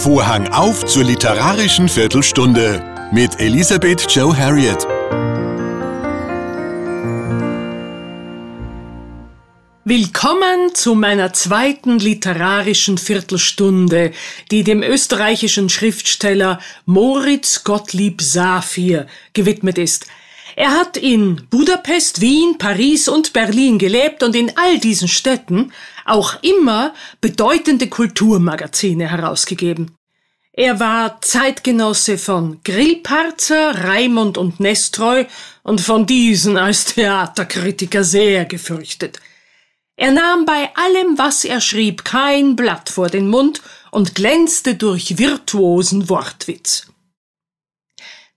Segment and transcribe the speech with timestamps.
[0.00, 4.78] Vorhang auf zur literarischen Viertelstunde mit Elisabeth Joe Harriet.
[9.84, 14.12] Willkommen zu meiner zweiten literarischen Viertelstunde,
[14.50, 20.06] die dem österreichischen Schriftsteller Moritz Gottlieb Safir gewidmet ist.
[20.56, 25.72] Er hat in Budapest, Wien, Paris und Berlin gelebt und in all diesen Städten
[26.04, 29.96] auch immer bedeutende Kulturmagazine herausgegeben.
[30.52, 35.24] Er war Zeitgenosse von Grillparzer, Raimund und Nestreu
[35.62, 39.20] und von diesen als Theaterkritiker sehr gefürchtet.
[39.96, 45.18] Er nahm bei allem, was er schrieb, kein Blatt vor den Mund und glänzte durch
[45.18, 46.89] virtuosen Wortwitz.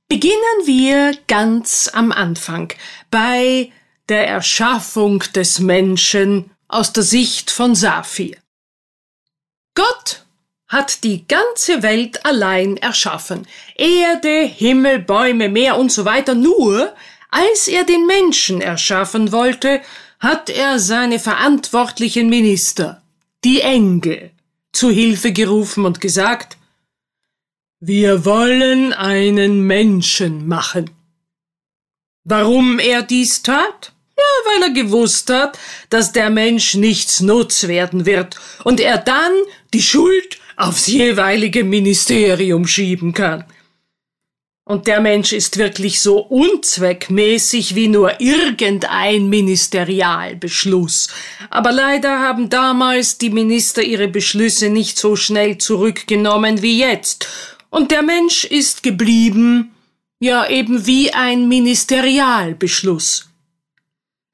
[0.08, 2.74] Beginnen wir ganz am Anfang,
[3.10, 3.72] bei
[4.10, 8.38] der Erschaffung des Menschen aus der Sicht von Saphir.
[9.76, 10.24] Gott
[10.68, 13.48] hat die ganze Welt allein erschaffen.
[13.76, 16.36] Erde, Himmel, Bäume, Meer und so weiter.
[16.36, 16.94] Nur,
[17.30, 19.82] als er den Menschen erschaffen wollte,
[20.20, 23.02] hat er seine verantwortlichen Minister,
[23.44, 24.32] die Engel,
[24.72, 26.58] zu Hilfe gerufen und gesagt,
[27.86, 30.90] wir wollen einen Menschen machen.
[32.24, 33.92] Warum er dies tat?
[34.18, 39.34] Ja, weil er gewusst hat, dass der Mensch nichts nutz werden wird und er dann
[39.74, 43.44] die Schuld aufs jeweilige Ministerium schieben kann.
[44.66, 51.10] Und der Mensch ist wirklich so unzweckmäßig wie nur irgendein Ministerialbeschluss.
[51.50, 57.28] Aber leider haben damals die Minister ihre Beschlüsse nicht so schnell zurückgenommen wie jetzt.
[57.74, 59.74] Und der Mensch ist geblieben,
[60.20, 63.32] ja eben wie ein Ministerialbeschluss.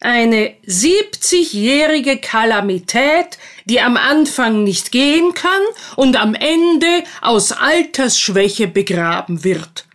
[0.01, 5.61] Eine 70-jährige Kalamität, die am Anfang nicht gehen kann
[5.95, 9.85] und am Ende aus Altersschwäche begraben wird.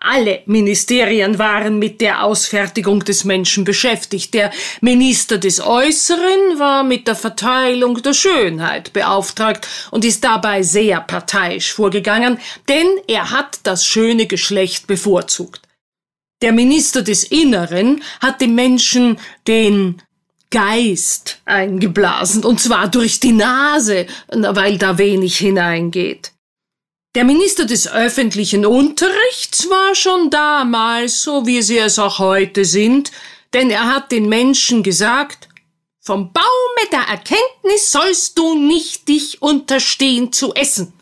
[0.00, 4.32] Alle Ministerien waren mit der Ausfertigung des Menschen beschäftigt.
[4.32, 11.00] Der Minister des Äußeren war mit der Verteilung der Schönheit beauftragt und ist dabei sehr
[11.00, 12.38] parteiisch vorgegangen,
[12.68, 15.62] denn er hat das schöne Geschlecht bevorzugt.
[16.42, 20.00] Der Minister des Inneren hat dem Menschen den
[20.50, 26.32] Geist eingeblasen, und zwar durch die Nase, weil da wenig hineingeht.
[27.14, 33.12] Der Minister des öffentlichen Unterrichts war schon damals, so wie sie es auch heute sind,
[33.54, 35.48] denn er hat den Menschen gesagt,
[36.00, 40.92] vom Baume der Erkenntnis sollst du nicht dich unterstehen zu essen.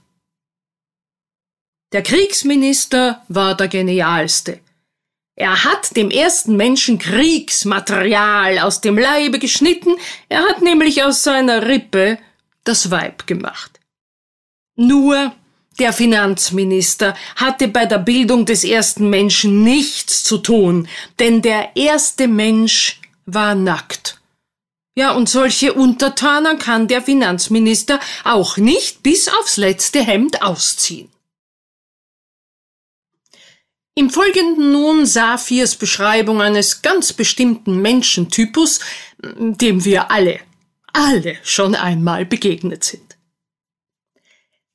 [1.92, 4.60] Der Kriegsminister war der genialste.
[5.36, 9.96] Er hat dem ersten Menschen Kriegsmaterial aus dem Leibe geschnitten,
[10.28, 12.18] er hat nämlich aus seiner Rippe
[12.64, 13.78] das Weib gemacht.
[14.76, 15.32] Nur
[15.78, 20.88] der Finanzminister hatte bei der Bildung des ersten Menschen nichts zu tun,
[21.18, 24.20] denn der erste Mensch war nackt.
[24.94, 31.10] Ja, und solche Untertanen kann der Finanzminister auch nicht bis aufs letzte Hemd ausziehen.
[33.94, 38.80] Im Folgenden nun Saphirs Beschreibung eines ganz bestimmten Menschentypus,
[39.22, 40.40] dem wir alle,
[40.92, 43.16] alle schon einmal begegnet sind.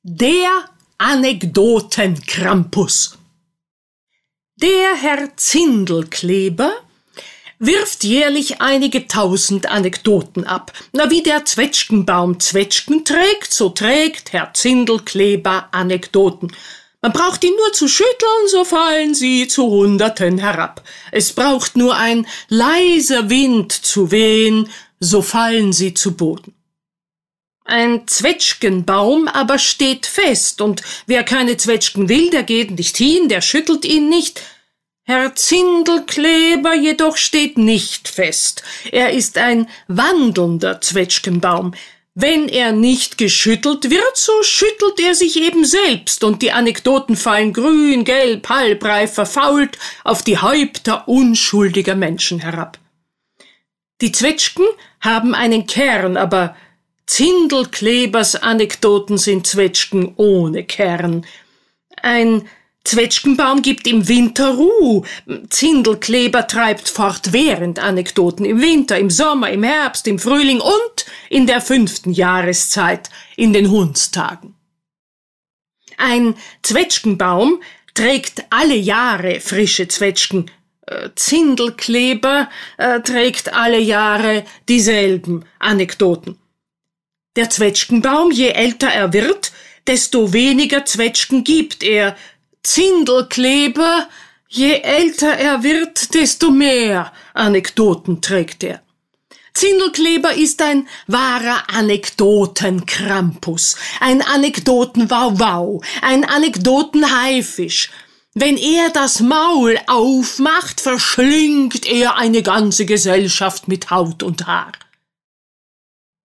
[0.02, 0.68] Der
[1.04, 3.18] Anekdotenkrampus.
[4.54, 6.72] Der Herr Zindelkleber
[7.58, 10.72] wirft jährlich einige tausend Anekdoten ab.
[10.92, 16.52] Na, wie der Zwetschgenbaum Zwetschgen trägt, so trägt Herr Zindelkleber Anekdoten.
[17.00, 20.84] Man braucht ihn nur zu schütteln, so fallen sie zu Hunderten herab.
[21.10, 24.68] Es braucht nur ein leiser Wind zu wehen,
[25.00, 26.54] so fallen sie zu Boden.
[27.64, 33.40] Ein Zwetschgenbaum aber steht fest, und wer keine Zwetschgen will, der geht nicht hin, der
[33.40, 34.42] schüttelt ihn nicht.
[35.04, 38.62] Herr Zindelkleber jedoch steht nicht fest.
[38.90, 41.74] Er ist ein wandelnder Zwetschgenbaum.
[42.14, 47.52] Wenn er nicht geschüttelt wird, so schüttelt er sich eben selbst, und die Anekdoten fallen
[47.52, 52.78] grün, gelb, halbreif, verfault auf die Häupter unschuldiger Menschen herab.
[54.02, 54.66] Die Zwetschgen
[55.00, 56.54] haben einen Kern, aber
[57.12, 61.26] Zindelklebers Anekdoten sind Zwetschgen ohne Kern.
[62.00, 62.48] Ein
[62.84, 65.02] Zwetschgenbaum gibt im Winter Ruhe.
[65.50, 71.60] Zindelkleber treibt fortwährend Anekdoten im Winter, im Sommer, im Herbst, im Frühling und in der
[71.60, 74.54] fünften Jahreszeit, in den Hundstagen.
[75.98, 77.60] Ein Zwetschgenbaum
[77.92, 80.50] trägt alle Jahre frische Zwetschgen.
[80.86, 82.48] Äh, Zindelkleber
[82.78, 86.38] äh, trägt alle Jahre dieselben Anekdoten.
[87.36, 89.52] Der Zwetschgenbaum, je älter er wird,
[89.86, 92.14] desto weniger Zwetschgen gibt er.
[92.62, 94.06] Zindelkleber,
[94.48, 98.82] je älter er wird, desto mehr Anekdoten trägt er.
[99.54, 107.90] Zindelkleber ist ein wahrer Anekdotenkrampus, ein Anekdotenwauwau, ein Anekdotenhaifisch.
[108.34, 114.72] Wenn er das Maul aufmacht, verschlingt er eine ganze Gesellschaft mit Haut und Haar.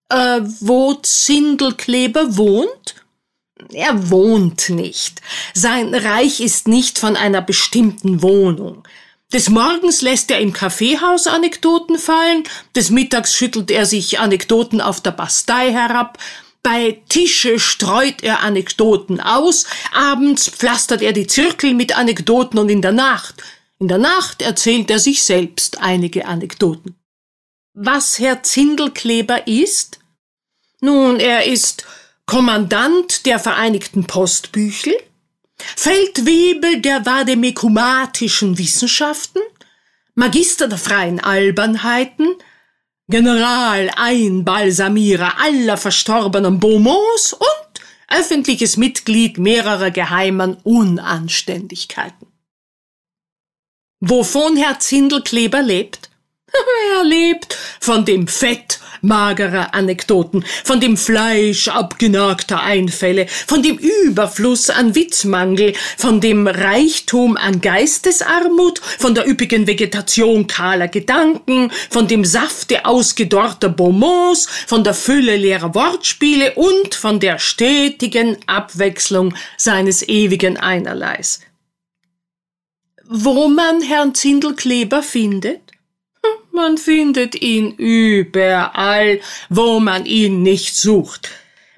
[0.09, 2.95] Äh, wo Zindelkleber wohnt?
[3.73, 5.21] Er wohnt nicht.
[5.53, 8.83] Sein Reich ist nicht von einer bestimmten Wohnung.
[9.33, 12.43] Des Morgens lässt er im Kaffeehaus Anekdoten fallen,
[12.75, 16.17] des Mittags schüttelt er sich Anekdoten auf der Bastei herab,
[16.63, 22.81] bei Tische streut er Anekdoten aus, abends pflastert er die Zirkel mit Anekdoten und in
[22.81, 23.35] der Nacht,
[23.79, 26.95] in der Nacht erzählt er sich selbst einige Anekdoten.
[27.79, 29.99] Was Herr Zindelkleber ist?
[30.81, 31.85] Nun, er ist
[32.25, 34.95] Kommandant der Vereinigten Postbüchel,
[35.75, 39.43] Feldwebel der vademekumatischen Wissenschaften,
[40.15, 42.33] Magister der freien Albernheiten,
[43.09, 52.25] General Einbalsamierer aller verstorbenen Beaumonts und öffentliches Mitglied mehrerer geheimen Unanständigkeiten.
[53.99, 56.09] Wovon Herr Zindelkleber lebt?
[56.97, 64.69] Er lebt von dem Fett magerer Anekdoten, von dem Fleisch abgenagter Einfälle, von dem Überfluss
[64.69, 72.25] an Witzmangel, von dem Reichtum an Geistesarmut, von der üppigen Vegetation kahler Gedanken, von dem
[72.25, 80.57] Safte ausgedorrter Beaumonts, von der Fülle leerer Wortspiele und von der stetigen Abwechslung seines ewigen
[80.57, 81.41] Einerleis.
[83.09, 85.76] Wo man Herrn Zindelkleber findet?
[86.57, 91.29] Man findet ihn überall, wo man ihn nicht sucht.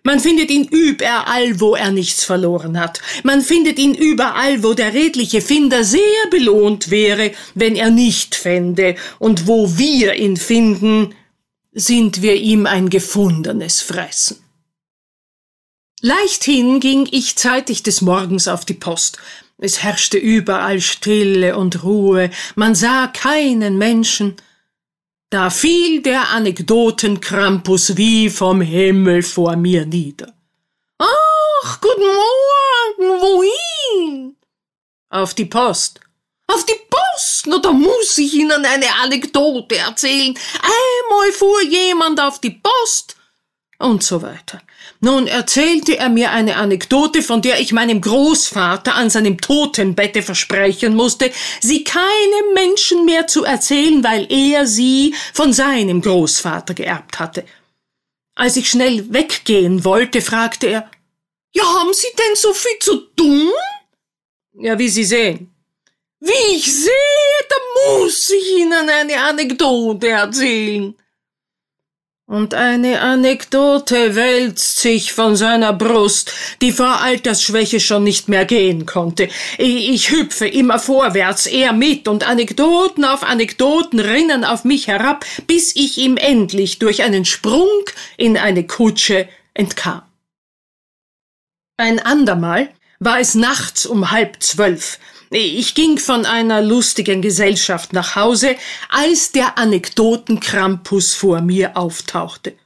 [0.04, 3.02] Man findet ihn überall, wo er nichts verloren hat.
[3.24, 6.00] Man findet ihn überall, wo der redliche Finder sehr
[6.32, 11.14] belohnt wäre, wenn er nicht fände, und wo wir ihn finden,
[11.74, 14.38] sind wir ihm ein gefundenes Fressen.
[16.00, 19.18] Leichthin ging ich zeitig des Morgens auf die Post.
[19.58, 24.38] Es herrschte überall Stille und Ruhe, man sah keinen Menschen.
[25.32, 30.34] Da fiel der Anekdotenkrampus wie vom Himmel vor mir nieder.
[30.98, 34.36] Ach, guten Morgen, wohin?
[35.10, 36.00] Auf die Post.
[36.48, 37.46] Auf die Post?
[37.46, 40.36] Na, da muss ich Ihnen eine Anekdote erzählen.
[40.64, 43.16] Einmal fuhr jemand auf die Post
[43.78, 44.60] und so weiter.
[45.02, 50.94] Nun erzählte er mir eine Anekdote, von der ich meinem Großvater an seinem Totenbette versprechen
[50.94, 51.32] musste,
[51.62, 57.46] sie keinem Menschen mehr zu erzählen, weil er sie von seinem Großvater geerbt hatte.
[58.36, 60.92] Als ich schnell weggehen wollte, fragte er,
[61.54, 63.52] ja, haben Sie denn so viel zu tun?
[64.54, 65.54] Ja, wie Sie sehen.
[66.20, 66.92] Wie ich sehe,
[67.50, 67.56] da
[67.96, 70.96] muss ich Ihnen eine Anekdote erzählen.
[72.30, 76.32] Und eine Anekdote wälzt sich von seiner Brust,
[76.62, 79.30] die vor Altersschwäche schon nicht mehr gehen konnte.
[79.58, 85.76] Ich hüpfe immer vorwärts, er mit, und Anekdoten auf Anekdoten rinnen auf mich herab, bis
[85.76, 87.68] ich ihm endlich durch einen Sprung
[88.16, 90.04] in eine Kutsche entkam.
[91.78, 92.70] Ein andermal
[93.00, 95.00] war es nachts um halb zwölf.
[95.32, 98.56] Ich ging von einer lustigen Gesellschaft nach Hause,
[98.90, 102.58] als der Anekdotenkrampus vor mir auftauchte.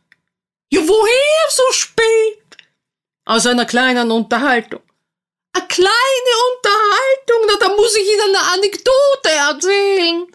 [0.71, 2.57] Ja, woher so spät?
[3.25, 4.81] Aus einer kleinen Unterhaltung.
[5.53, 7.47] Eine kleine Unterhaltung?
[7.47, 10.27] Na, da muss ich Ihnen eine Anekdote erzählen.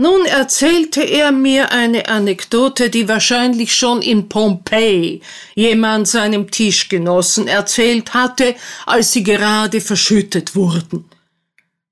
[0.00, 5.22] Nun erzählte er mir eine Anekdote, die wahrscheinlich schon in Pompeji
[5.56, 8.54] jemand seinem Tischgenossen erzählt hatte,
[8.86, 11.10] als sie gerade verschüttet wurden.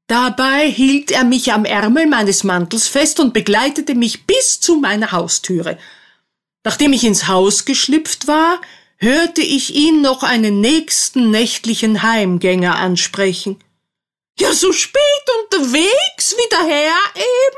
[0.06, 5.10] Dabei hielt er mich am Ärmel meines Mantels fest und begleitete mich bis zu meiner
[5.10, 5.76] Haustüre.
[6.62, 8.60] Nachdem ich ins Haus geschlüpft war,
[8.98, 13.58] hörte ich ihn noch einen nächsten nächtlichen Heimgänger ansprechen.
[14.38, 15.00] Ja, so spät
[15.42, 17.55] unterwegs wie daher eben?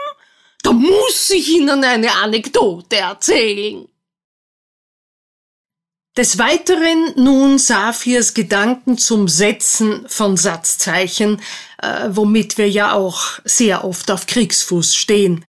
[0.69, 3.89] Da muss ich Ihnen eine Anekdote erzählen.
[6.15, 11.41] Des Weiteren nun Saphirs Gedanken zum Setzen von Satzzeichen,
[11.79, 15.43] äh, womit wir ja auch sehr oft auf Kriegsfuß stehen.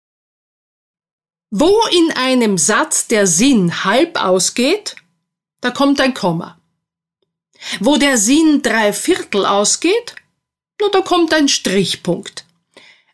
[1.49, 4.97] Wo in einem Satz der Sinn halb ausgeht,
[5.61, 6.61] da kommt ein Komma.
[7.79, 10.13] Wo der Sinn drei Viertel ausgeht,
[10.79, 12.46] na, da kommt ein Strichpunkt.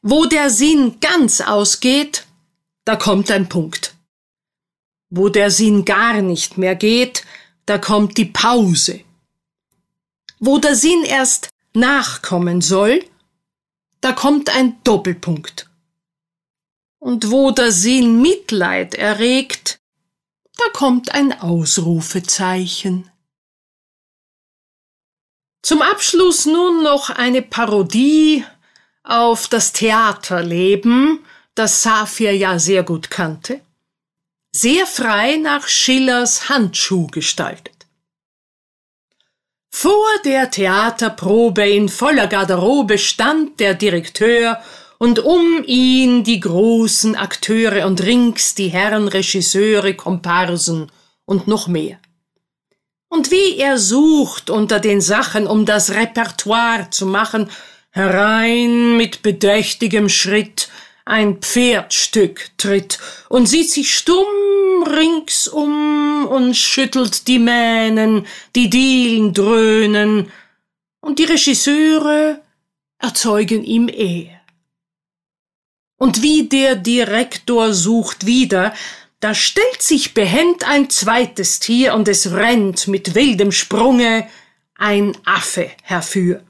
[0.03, 2.27] Wo der Sinn ganz ausgeht,
[2.86, 3.95] da kommt ein Punkt.
[5.10, 7.25] Wo der Sinn gar nicht mehr geht,
[7.65, 9.03] da kommt die Pause
[10.45, 13.05] wo der Sinn erst nachkommen soll,
[14.01, 15.69] da kommt ein Doppelpunkt.
[17.00, 19.79] Und wo der Sinn Mitleid erregt,
[20.57, 23.10] da kommt ein Ausrufezeichen.
[25.62, 28.43] Zum Abschluss nun noch eine Parodie
[29.03, 31.19] auf das Theaterleben,
[31.55, 33.62] das Saphir ja sehr gut kannte,
[34.51, 37.74] sehr frei nach Schillers Handschuh gestaltet.
[39.75, 44.62] Vor der Theaterprobe in voller Garderobe stand der Direkteur
[45.00, 50.91] und um ihn die großen Akteure und rings die Herren Regisseure, Komparsen
[51.25, 51.98] und noch mehr.
[53.10, 57.50] Und wie er sucht unter den Sachen, um das Repertoire zu machen,
[57.93, 60.69] herein mit bedächtigem Schritt
[61.05, 70.31] ein Pferdstück tritt und sieht sich stumm ringsum und schüttelt die Mähnen, die Dielen dröhnen,
[71.01, 72.41] und die Regisseure
[72.97, 74.39] erzeugen ihm Ehe.
[75.97, 78.73] Und wie der Direktor sucht wieder,
[79.19, 84.27] da stellt sich behend ein zweites Tier und es rennt mit wildem Sprunge
[84.75, 86.41] ein Affe herfür.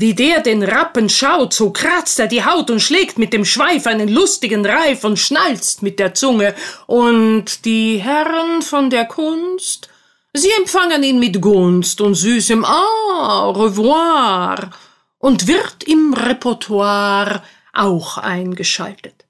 [0.00, 3.86] Wie der den Rappen schaut, so kratzt er die Haut und schlägt mit dem Schweif
[3.86, 6.54] einen lustigen Reif und schnalzt mit der Zunge.
[6.86, 9.90] Und die Herren von der Kunst,
[10.32, 14.70] sie empfangen ihn mit Gunst und süßem Ah, revoir
[15.18, 17.42] und wird im Repertoire
[17.74, 19.26] auch eingeschaltet.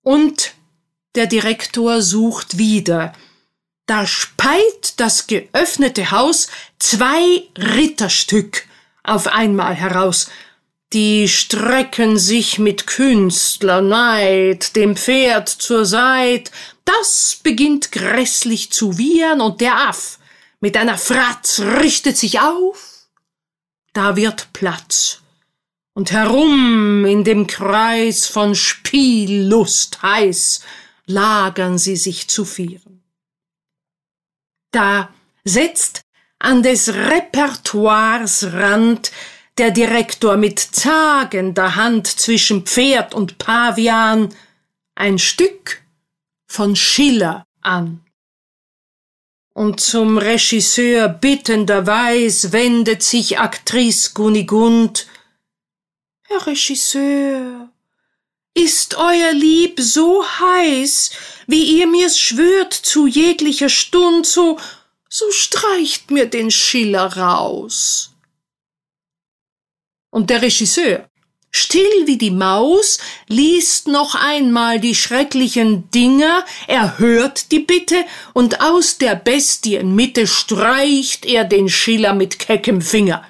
[0.00, 0.54] Und
[1.14, 3.12] der Direktor sucht wieder.
[3.84, 8.66] Da speit das geöffnete Haus zwei Ritterstück
[9.02, 10.30] auf einmal heraus.
[10.92, 16.50] Die strecken sich mit Künstlerneid dem Pferd zur Seit.
[16.84, 20.18] Das beginnt grässlich zu wiehern und der Aff
[20.60, 23.08] mit einer Fratz richtet sich auf.
[23.94, 25.20] Da wird Platz.
[25.94, 30.60] Und herum in dem Kreis von Spiellust heiß
[31.06, 33.02] lagern sie sich zu vieren.
[34.70, 35.12] Da
[35.44, 36.01] setzt
[36.42, 39.12] an des Repertoires Rand
[39.58, 44.34] der Direktor mit zagender Hand zwischen Pferd und Pavian
[44.96, 45.82] ein Stück
[46.46, 48.04] von Schiller an.
[49.54, 55.06] Und zum Regisseur bittenderweis wendet sich Aktrice Gunigund.
[56.22, 57.70] Herr Regisseur,
[58.54, 61.10] ist euer Lieb so heiß,
[61.46, 64.58] wie ihr mir's schwört zu jeglicher Stund, so
[65.12, 68.14] so streicht mir den Schiller raus.
[70.10, 71.06] Und der Regisseur,
[71.50, 78.62] still wie die Maus, liest noch einmal die schrecklichen Dinger, er hört die Bitte, und
[78.62, 83.22] aus der Bestienmitte streicht er den Schiller mit keckem Finger.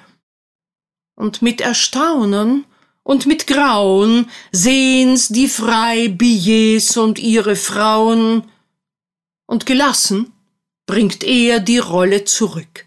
[1.15, 2.63] Und mit Erstaunen
[3.03, 8.49] und mit Grauen sehen's die Freibillets und ihre Frauen,
[9.45, 10.32] und gelassen
[10.85, 12.85] bringt er die Rolle zurück.